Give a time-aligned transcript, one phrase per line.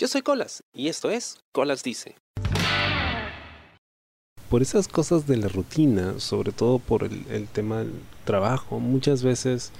[0.00, 2.14] Yo soy Colas y esto es Colas Dice.
[4.48, 7.90] Por esas cosas de la rutina, sobre todo por el, tema del
[8.24, 9.72] trabajo, muchas veces,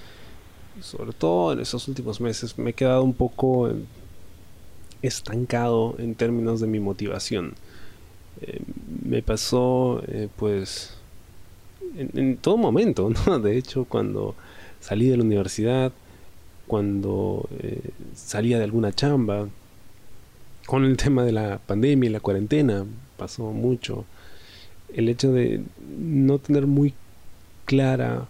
[0.80, 3.70] sobre todo en estos últimos meses, me he quedado un poco
[5.02, 7.54] estancado en términos de mi motivación.
[8.40, 8.60] Eh,
[9.04, 10.94] me pasó, eh, pues,
[11.96, 13.38] en, todo momento, ¿no?
[13.38, 14.34] De hecho, cuando
[14.80, 15.92] salí de la universidad,
[16.66, 19.48] cuando eh, salía de alguna chamba,
[20.68, 22.84] con el tema de la pandemia y la cuarentena
[23.16, 24.04] pasó mucho.
[24.92, 25.62] El hecho de
[25.98, 26.92] no tener muy
[27.64, 28.28] clara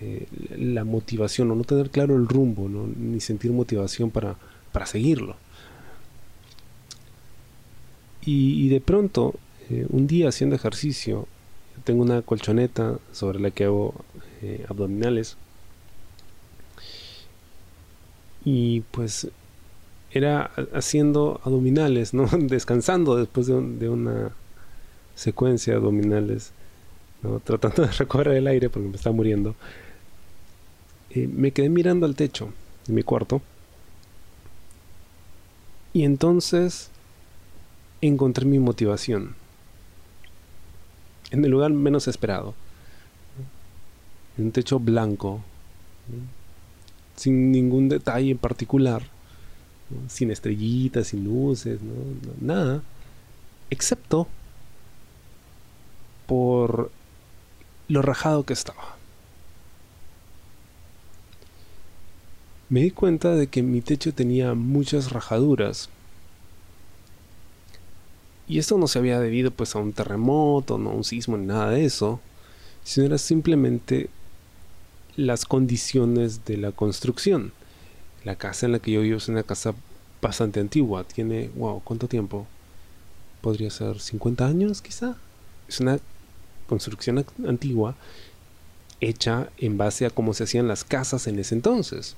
[0.00, 4.36] eh, la motivación o no tener claro el rumbo, ni sentir motivación para,
[4.70, 5.34] para seguirlo.
[8.24, 9.34] Y, de pronto,
[9.68, 11.26] eh, un día haciendo ejercicio,
[11.82, 13.96] tengo una colchoneta sobre la que hago
[14.42, 15.36] eh, abdominales.
[18.44, 19.26] Y pues
[20.12, 22.26] era haciendo abdominales, ¿no?
[22.38, 24.32] Descansando después de, una
[25.14, 26.52] secuencia de abdominales,
[27.22, 27.40] ¿no?
[27.44, 29.54] Tratando de recobrar el aire porque me estaba muriendo.
[31.14, 32.52] me quedé mirando al techo
[32.86, 33.40] de mi cuarto.
[35.94, 36.90] Y entonces
[38.00, 39.34] encontré mi motivación.
[41.30, 42.54] En el lugar menos esperado.
[44.36, 45.42] En un techo blanco.
[47.16, 49.11] Sin ningún detalle en particular
[50.08, 51.80] sin estrellitas, sin luces,
[52.40, 52.82] nada,
[53.70, 54.26] excepto
[56.26, 56.90] por
[57.88, 58.96] lo rajado que estaba.
[62.68, 65.90] Me di cuenta de que mi techo tenía muchas rajaduras.
[68.48, 71.46] Y esto no se había debido pues a un terremoto, no a un sismo ni
[71.46, 72.20] nada de eso,
[72.82, 74.08] sino era simplemente
[75.16, 77.52] las condiciones de la construcción.
[78.24, 79.74] La casa en la que yo vivo es una casa
[80.20, 81.04] bastante antigua.
[81.04, 82.46] Tiene, wow, ¿cuánto tiempo?
[83.40, 85.16] Podría ser 50 años quizá.
[85.68, 85.98] Es una
[86.68, 87.96] construcción antigua
[89.00, 92.14] hecha en base a cómo se hacían las casas en ese entonces.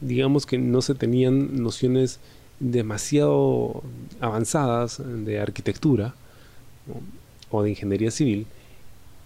[0.00, 2.20] Digamos que no se tenían nociones
[2.60, 3.82] demasiado
[4.20, 6.14] avanzadas de arquitectura
[7.50, 8.46] o de ingeniería civil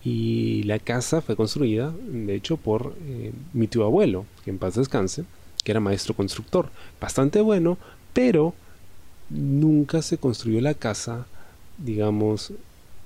[0.07, 4.77] y la casa fue construida, de hecho, por eh, mi tío abuelo, que en paz
[4.77, 5.25] descanse,
[5.65, 6.71] que era maestro constructor.
[7.01, 7.77] Bastante bueno,
[8.13, 8.55] pero
[9.31, 11.27] nunca se construyó la casa,
[11.79, 12.53] digamos,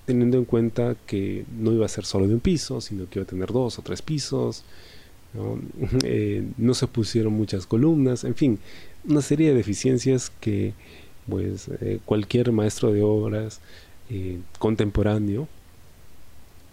[0.05, 3.25] teniendo en cuenta que no iba a ser solo de un piso, sino que iba
[3.25, 4.63] a tener dos o tres pisos.
[5.33, 5.59] No,
[6.05, 6.45] eh,
[6.75, 8.59] se pusieron muchas columnas, en fin,
[9.09, 10.75] una serie de deficiencias que
[11.27, 13.63] pues eh, cualquier maestro de obras
[14.59, 15.49] contemporáneo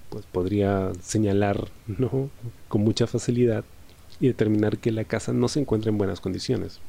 [0.10, 2.30] pues podría señalar ¿no?
[2.68, 3.64] con mucha facilidad
[4.20, 6.80] y determinar que la casa no se encuentra en buenas condiciones.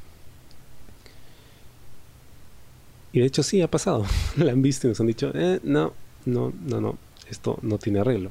[3.13, 4.07] Y de hecho sí ha pasado.
[4.37, 5.93] la han visto y nos han dicho, eh, no,
[6.25, 8.31] no, no, no, esto no tiene arreglo.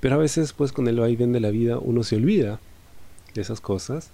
[0.00, 2.60] Pero a veces pues con el vaivén de la vida uno se olvida
[3.34, 4.10] de esas cosas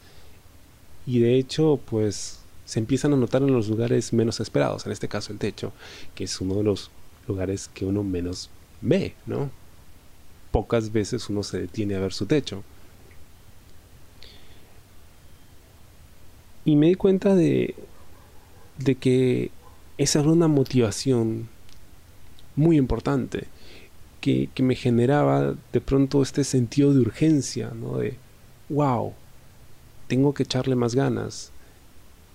[1.06, 5.08] y de hecho pues se empiezan a notar en los lugares menos esperados, en este
[5.08, 5.72] caso el techo,
[6.14, 6.90] que es uno de los
[7.26, 8.50] lugares que uno menos
[8.80, 9.50] ve, ¿no?
[10.50, 12.62] Pocas veces uno se detiene a ver su techo.
[16.64, 17.74] Y me di cuenta de,
[18.78, 19.50] de que
[19.96, 21.48] esa era una motivación
[22.56, 23.46] muy importante
[24.20, 27.98] que, que, me generaba de pronto este sentido de urgencia, ¿no?
[27.98, 28.16] De,
[28.68, 29.14] wow,
[30.08, 31.52] tengo que echarle más ganas,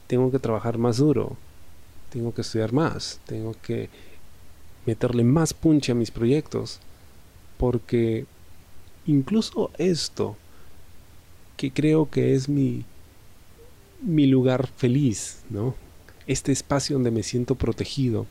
[0.07, 1.35] tengo que trabajar más duro,
[2.09, 3.89] tengo que estudiar más, tengo que
[4.85, 6.79] meterle más punche a mis proyectos,
[7.57, 8.25] porque
[9.05, 10.35] incluso esto,
[11.57, 12.83] que creo que es mi,
[14.01, 15.75] mi lugar feliz, ¿no?
[16.27, 18.25] Este espacio donde me siento protegido,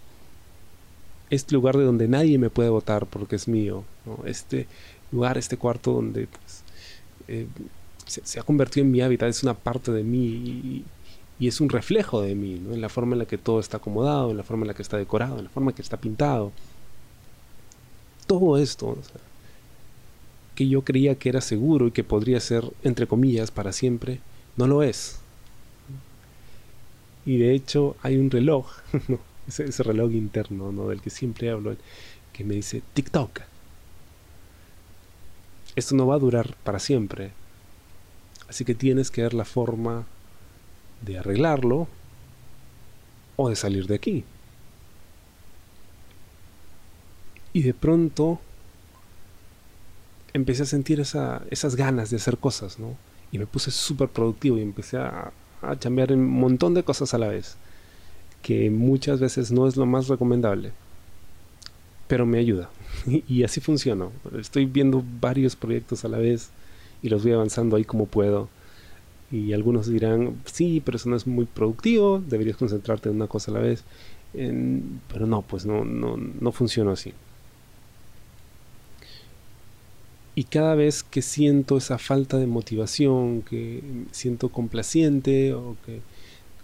[1.31, 3.85] este lugar de donde nadie me puede votar porque es mío,
[4.27, 4.67] Este
[5.11, 6.63] lugar, este cuarto donde pues,
[7.29, 7.47] eh,
[8.07, 10.85] se, ha convertido en mi hábitat, es una parte de mí y,
[11.43, 14.31] y es un reflejo de mí, en la forma en la que todo está acomodado,
[14.31, 15.97] en la forma en la que está decorado, en la forma en la que está
[15.97, 16.53] pintado.
[18.29, 18.97] Todo esto,
[20.55, 24.21] que yo creía que era seguro y que podría ser, entre comillas, para siempre,
[24.57, 25.19] no lo es.
[27.27, 28.71] Y de hecho hay un reloj,
[29.49, 30.91] ese, ese, reloj interno ¿no?
[30.91, 31.75] del que siempre hablo,
[32.33, 33.41] que me dice TikTok.
[35.75, 37.33] Esto no va a durar para siempre.
[38.49, 40.07] Así que tienes que ver la forma
[41.03, 41.89] de arreglarlo
[43.37, 44.25] o de salir de aquí.
[47.53, 48.41] Y de pronto
[50.33, 52.97] empecé a sentir esas ganas de hacer cosas, ¿no?
[53.31, 57.19] Y me puse súper productivo y empecé a, a cambiar un montón de cosas a
[57.19, 57.57] la vez,
[58.43, 60.73] que muchas veces no es lo más recomendable,
[62.09, 62.71] pero me ayuda.
[63.07, 64.09] y así funciona.
[64.39, 66.51] Estoy viendo varios proyectos a la vez
[67.03, 68.49] y los voy avanzando ahí como puedo.
[69.33, 73.51] Y algunos dirán, sí, pero eso no es muy productivo, deberías concentrarte en una cosa
[73.51, 73.83] a la vez.
[74.33, 77.13] pero no, pues no, no, no funciona así.
[80.35, 83.83] Y cada vez que siento esa falta de motivación, que
[84.13, 86.01] siento complaciente o que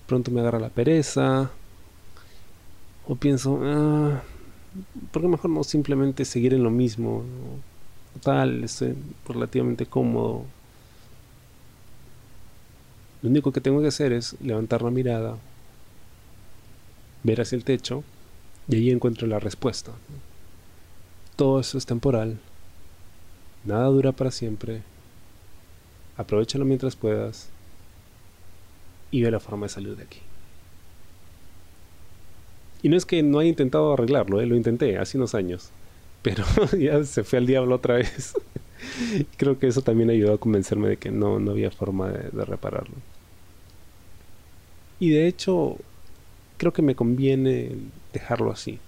[0.06, 1.50] pronto me agarra la pereza,
[3.06, 4.23] o pienso, ah,
[5.12, 7.25] ¿por qué mejor no simplemente seguir en lo mismo?
[8.14, 8.94] Total, estoy
[9.26, 10.44] relativamente cómodo.
[13.23, 15.37] Lo único que tengo que hacer es levantar la mirada,
[17.25, 18.05] ver hacia el techo
[18.69, 19.93] y ahí encuentro la respuesta.
[21.37, 22.38] Todo eso es temporal
[23.65, 24.82] Nada dura para siempre.
[26.17, 27.50] Aprovechalo mientras puedas
[29.11, 30.21] y ve la forma de salir de aquí.
[32.82, 34.47] Y no es que no haya intentado arreglarlo, ¿eh?
[34.47, 35.71] lo intenté hace unos años,
[36.23, 36.44] pero
[36.79, 38.35] ya se fue al diablo otra vez.
[39.37, 42.94] Creo que eso también ayudó a convencerme de que no, no había forma de, repararlo.
[45.00, 45.77] Y de hecho,
[46.56, 47.73] creo que me conviene
[48.12, 48.79] dejarlo así,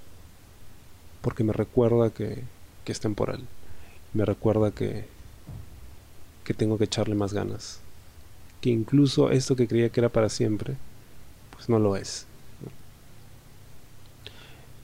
[1.23, 2.45] porque me recuerda que
[2.87, 3.47] es temporal
[4.13, 5.05] me recuerda que,
[6.45, 7.81] que tengo que echarle más ganas.
[8.61, 10.77] Que incluso esto que creía que era para siempre,
[11.51, 12.27] pues no lo es.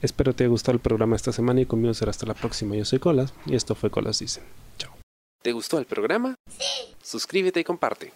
[0.01, 2.75] Espero te haya gustado el programa esta semana y conmigo será hasta la próxima.
[2.75, 4.43] Yo soy Colas y esto fue Colas Dicen.
[4.77, 4.93] Chao.
[5.41, 6.35] ¿Te gustó el programa?
[6.49, 6.95] Sí.
[7.01, 8.13] Suscríbete y comparte.